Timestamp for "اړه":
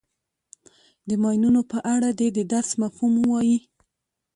1.93-2.09